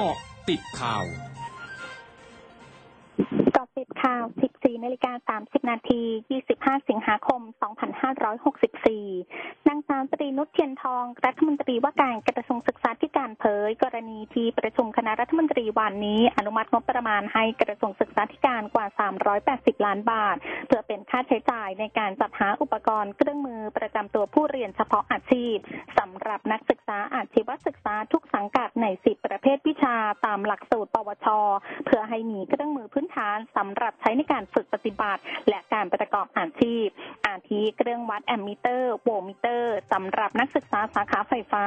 [0.00, 0.18] กาะ
[0.48, 1.04] ติดข่าว
[3.56, 6.00] กาะติดข่าว 14นาฬิกา30 นาที
[6.42, 7.40] 25 สิงหาคม
[8.94, 9.79] 2564นาง
[10.20, 18.86] ตรีนุชเทียนทอง รัฐมนตรีว่าการกระทรวงศึกษาธิการเผย กรณีที่ประชุมคณะรัฐมนตรีวันนี้ อนุมัติงบประมาณให้กระทรวงศึกษาธิการกว่า
[19.40, 20.36] 380 ล้านบาท
[20.66, 25.56] เพื่อเป็นค่าใช้จ่ายในการจัดหาอุปกรณ์เครื่องมือประจำตัวผู้เรียนเฉพาะอาชีพ
[25.98, 31.26] สำหรับนักศึกษาอาชีวศึกษาทุกสังกัดใน 10 ประเภทวิชาตามหลักสูตร ปวช
[31.86, 36.86] เพื่อให้มีเครื่องมือพื้นฐานสำหรับใช้ในการฝึกปฏิบัติ และการประกอบอาชีพ
[37.26, 41.64] อาทิเครื่องวัดแอมมิเตอร์โวลต์มิเตอร์สำหรับนักศึกษาสาขาไฟฟ้า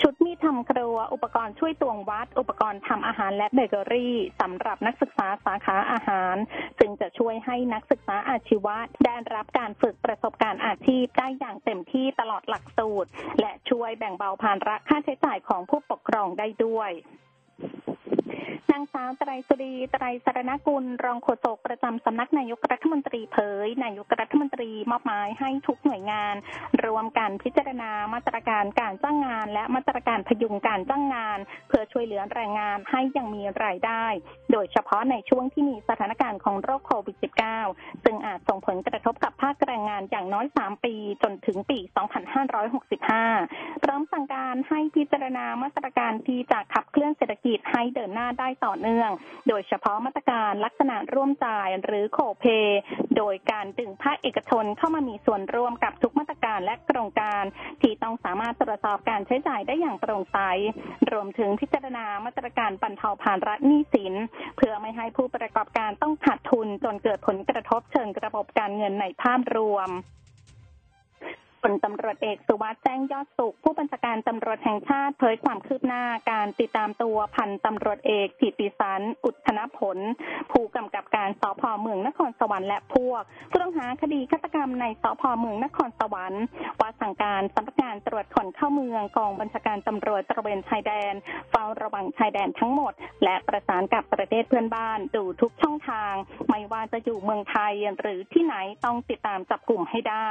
[0.00, 6.36] ชุดมีดทำครัว อุปกรณ์ช่วยตวงวัด อุปกรณ์ทำอาหารและเบเกอรี่สำหรับนักศึกษาสาขาอาหาร
[6.80, 16.90] จึงจะช่วยให้นักศึกษาอาชีวะได้รับการฝึกประสบการณ์อาชีพได้อย่างเต็มที่ตลอดหลักสูตร และช่วยแบ่งเบาภาระค่าใช้จ่ายของผู้ปกครองได้ด้วย
[18.70, 26.34] นางสาวไตรสุรีไตรสรณกุล รองโฆษกประจำสำนักนายกรัฐมนตรีเผย นายกรัฐมนตรีมอบหมายให้ทุกหน่วยงาน
[26.84, 34.04] รวมกันพิจารณามาตรการการจ้างงาน และมาตรการพยุงการจ้างงาน เพื่อช่วยเหลือแรงงานให้ยังมีรายได้
[34.52, 37.16] โดยเฉพาะในช่วงที่มีสถานการณ์ของโรคโควิด
[37.62, 41.78] -19 ซึ่งอาจส่งผลกระทบกับภาคแรงงานอย่างน้อย 3 ปีจนถึงปี
[43.00, 49.10] 2565 พร้อมสั่งการให้พิจารณามาตรการที่จะขับเคลื่อนเศรษฐกิจให้เดินหน้าได้ต่อเนื่อง
[49.48, 52.44] โดยเฉพาะมาตรการลักษณะร่วมจ่ายหรือโคเป
[53.16, 57.42] โดยการดึงภาคเอกชนเข้ามามีส่วนร่วมกับทุกมาตรการและโครงการ
[57.82, 60.38] ที่ต้องสามารถตรวจสอบการใช้จ่ายได้อย่างโปร่งใส
[61.12, 64.14] รวมถึงพิจารณามาตรการบรรเทาภาระหนี้สิน
[64.56, 69.90] เพื่อไม่ให้ผู้ประกอบการต้องขาดทุนจนเกิดผลกระทบเชิงระบบการเงินในภาพรวม
[71.62, 79.98] พลตำรวจเอกสุวัสด์แจ้งยอดสุข ผู้บัญชาการตำรวจแห่งชาติเผยความคืบหน้าการติดตามตัวพันตำรวจเอกกิติสันอุทนผล
[80.52, 86.44] ผู้กำกับการสพเมืองนครสวรรค์และพวกผู้ต้องหาคดีฆาตกรรมในสพเมืองนครสวรรค์
[86.80, 91.14] ว่าสั่งการสำนักงานตรวจคนเข้าเมืองกองบัญชาการตำรวจตระเวนชายแดน
[91.50, 92.92] เฝ้าระวังชายแดนทั้งหมด
[93.24, 96.14] และประสานกับประเทศเพื่อนบ้านดูทุกช่องทาง
[96.50, 98.54] ไม่ว่าจะอยู่เมืองไทยหรือที่ไหน
[98.84, 100.28] ต้องติดตามจับกลุ่มให้ได้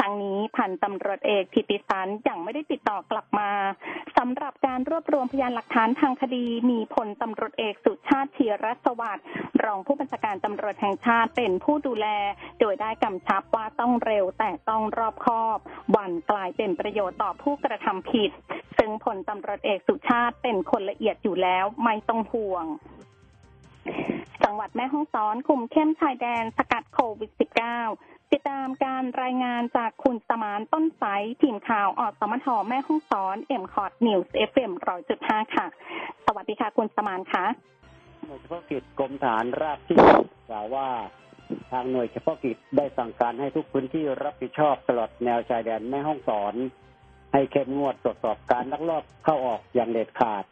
[0.00, 3.50] ทั้งนี้พันตำรวจเอกทิติสันยังไม่ได้ติดต่อกลับมา
[4.18, 9.24] สำหรับการรวบรวมพยานหลักฐานทางคดี มีพลตำรวจเอกสุชาติเทียรสวัสดิ์
[9.64, 12.06] รองผู้บัญชาการตำรวจแห่งชาติเป็นผู้ดูแล
[12.60, 15.58] โดยได้กำชับว่าต้องเร็วแต่ต้องรอบคอบ
[15.96, 18.30] หวั่นกลายเป็นประโยชน์ต่อผู้กระทำผิด
[18.78, 22.66] ซึ่งพลตำรวจเอกสุชาติเป็นคนละเอียดอยู่แล้วไม่ต้องห่วง
[24.44, 35.66] จังหวัดแม่ฮ่องสอนคุมเข้มชายแดนสกัดโควิด -19 ติดตามการรายงานจากคุณสมานต้นสายทีมข่าวอสมทแม่ฮ่องสอน MCOT News FM ร้อยจุดห้าค่ะ
[36.26, 37.44] สวัสดีค่ะ คุณสมานค่ะ
[38.26, 39.98] หน่วยเฉพาะกิจกรมฐานราบที่
[40.50, 40.88] กล่าวว่า
[41.70, 46.54] ทางหน่วยเฉพาะกิจได้สั่งการให้ทุกพื้นที่รับผิดชอบตลอดแนวชายแดนแม่ห้องสอน
[47.32, 50.44] ให้เข้มงวดตรวจสอบการลักลอบเข้าออกอย่างเด็ดขาด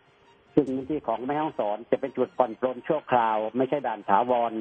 [0.54, 4.52] ซึ่งพื้นที่ของแม่ห้องสอนจะเป็นจุดผ่อนปลนชั่วคราว ไม่ใช่ด่านถาวร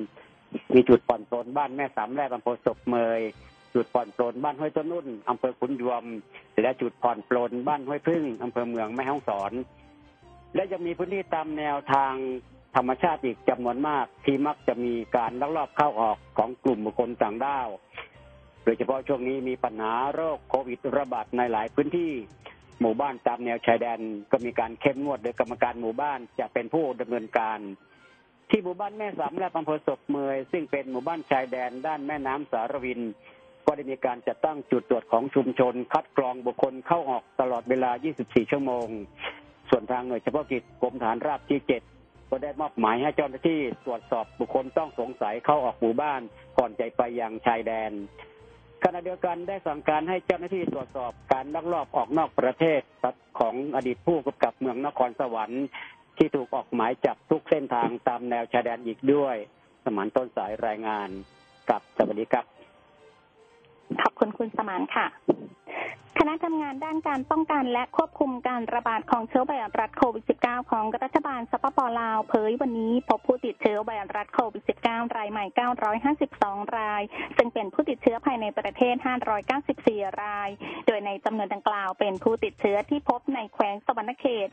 [0.74, 3.22] มีจุดผ่อนปลนบ้านแม่สามแรกอำเภอศพเมย
[3.74, 6.06] จุดผ่อนปลนบ้านห้วยต้นนุ่นอำเภอขุนยวม
[6.62, 9.52] และจุดผ่อนปลนบ้านห้วยพึ่งอำเภอเมืองแม่ฮ่องสอน
[10.56, 12.13] และยังมีพื้นที่ตามแนวทาง
[12.75, 17.68] ธรรมชาติอีกจำนวนมากที่มักจะมีการลักลอบเข้าออกของกลุ่มบุคคลต่างด้าว
[18.64, 22.12] โดยเฉพาะช่วงนี้มีปัญหาโรคโควิดระบาดในหลายพื้นที่
[22.81, 24.00] หมู่บ้านตามแนวชายแดน
[24.31, 27.59] ก็มีการเข้มงวดโดยกรรมการหมู่บ้านจะเป็นผู้ดำเนินการ
[28.50, 33.02] ที่หมู่บ้านแม่สามและอำเภอศพเมยซึ่งเป็นหมู่บ้านชายแดนด้านแม่น้ำสารวิน
[33.66, 37.91] ก็ได้มีการจัดตั้งจุดตรวจของชุมชน คัดกรองบุคคลเข้าออกตลอดเวลา
[38.22, 38.88] 24 ชั่วโมง
[39.69, 41.59] ส่วนทางหน่วยเฉพาะกิจกรมฐานราบที่
[41.96, 46.22] 7 ก็ได้มอบหมายให้เจ้าหน้าที่ตรวจสอบบุคคลต้องสงสัยเข้าออกหมู่บ้าน
[46.58, 47.91] ก่อนใจไปยังชายแดน
[48.84, 52.81] ขณะเดียวกันได้สั่งการให้เจ้าหน้าที่ตรวจสอบการลักลอบออกนอกประเทศ
[53.40, 55.66] ของอดีตผู้กำกับเมืองนครสวรรค์
[56.17, 59.35] ที่ถูกออกหมายจับทุกเส้นทางตามแนวชายแดนอีกด้วย
[59.84, 61.09] สมานต้นสายรายงาน
[61.69, 62.46] กับสวัสดีครับ
[64.02, 65.05] ขอบคุณคุณสมานค่ะ
[66.28, 75.46] ณะทำงานด้านการป้องกันและควบคุมการระบาดของเชื้อไวรัสโควิด -19 ของรัฐบาลสปปลาวเผยวันนี้พบผู้ติดเชื้อไวรัสโควิด -19 รายใหม่
[76.12, 77.03] 952 ราย
[77.38, 78.96] ซึ่งเป็นผู้ติดเชื้อภายในประเทศ
[79.58, 80.50] 594 ราย
[80.88, 84.47] โดยในจำนวนดังกล่าวเป็นผู้ติดเชื้อที่พบในแขวงสวรรณเขต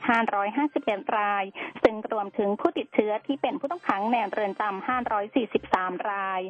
[0.54, 1.44] 551 ราย
[1.82, 4.86] ซึ่งรวมถึงผู้ติดเชื้อที่เป็นผู้ต้องขังในเรือนจำ
[5.44, 6.40] 543 ราย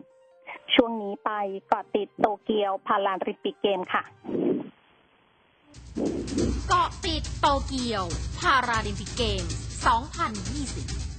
[0.74, 1.30] ช่วงนี้ไป
[1.68, 4.04] เกาะติดโตเกียวพาราลิมปิกเกมส์ค่ะ
[6.68, 8.04] เกาะติดโตเกียว
[8.38, 9.44] พาราลิมปิกเกมส์
[11.10, 11.13] 2020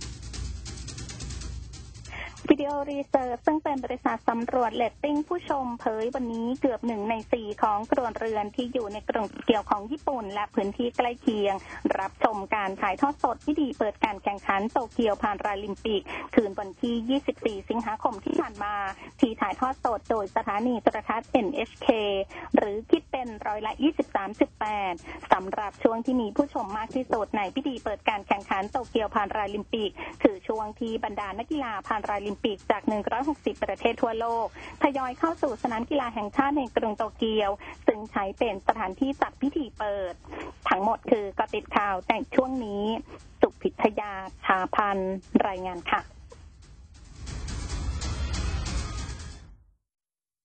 [2.51, 11.55] Video Research ซึ่งเป็นบริษัทสำรวจเรตติ้งผู้ชมเผยวันนี้เกือบหนึ่งในสี่ของครัวเรือนที่อยู่ในกรุงโตเกียวของญี่ปุ่น และพื้นที่ใกล้เคียง
[11.99, 16.01] รับชมการถ่ายทอดสดพิธีเปิดการแข่งขันโตเกียวพาราลิมปิก
[16.35, 17.21] คืนวันที่
[17.61, 18.75] 24 สิงหาคมที่ผ่านมา
[19.19, 21.87] ที่ถ่ายทอดสดโดยสถานีโทรทัศน์ NHK
[22.55, 23.73] หรือคิดเป็นร้อยละ
[24.51, 29.91] 23.8 สำหรับช่วงที่มีผู้ชมมากที่สุดในพิธีเปิดการแข่งขันโตเกียวพาราลิมปิก
[30.23, 32.81] คือช่วงที่บรรดานักกีฬาพาราลิมปิกจาก
[33.23, 34.47] 160 ประเทศทั่วโลก
[34.81, 37.51] ทยอยเข้าสู่สนามกีฬาแห่งชาติในกรุงโตเกียว
[37.87, 40.13] ซึ่งใช้เป็นสถานที่จัดพิธีเปิด
[40.69, 42.83] ทั้งหมดคือกติดข่าวแต่ช่วงนี้
[43.41, 44.11] สุพิทยา
[44.45, 44.97] ชาพัน
[45.47, 46.14] รายงานค่ะ